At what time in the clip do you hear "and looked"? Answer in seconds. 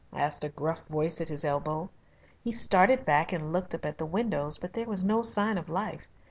3.31-3.75